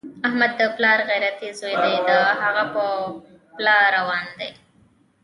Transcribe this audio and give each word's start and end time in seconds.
احمد 0.27 0.51
د 0.59 0.61
پلار 0.75 0.99
غیرتي 1.09 1.49
زوی 1.59 1.75
دی، 1.83 1.93
د 2.07 2.09
هغه 2.41 2.63
په 2.73 2.85
پله 3.55 3.75
روان 3.95 4.25
دی. 4.39 4.51